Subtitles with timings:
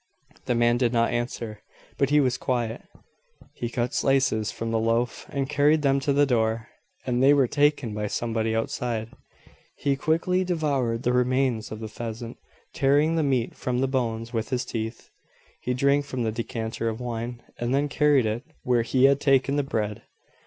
[0.45, 1.61] The man did not answer,
[1.99, 2.81] but he was quiet.
[3.53, 6.69] He cut slices from the loaf, and carried them to the door,
[7.05, 9.11] and they were taken by somebody outside.
[9.77, 12.37] He quickly devoured the remains of the pheasant,
[12.73, 15.11] tearing the meat from the bones with his teeth.
[15.61, 19.55] He drank from the decanter of wine, and then carried it where he had taken
[19.55, 20.01] the bread.